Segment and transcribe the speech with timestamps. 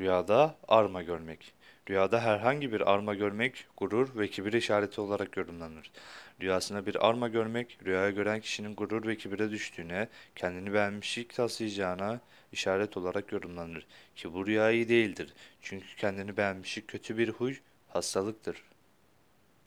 [0.00, 1.52] Rüyada arma görmek.
[1.90, 5.90] Rüyada herhangi bir arma görmek gurur ve kibir işareti olarak yorumlanır.
[6.40, 12.20] Rüyasında bir arma görmek, rüyaya gören kişinin gurur ve kibire düştüğüne, kendini beğenmişlik taslayacağına
[12.52, 13.86] işaret olarak yorumlanır.
[14.16, 15.34] Ki bu rüya iyi değildir.
[15.62, 17.54] Çünkü kendini beğenmişlik kötü bir huy,
[17.88, 18.69] hastalıktır.